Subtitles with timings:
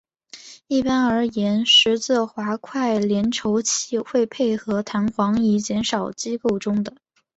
[0.65, 6.95] 一般而言十字滑块联轴器会配合弹簧以减少机构中的。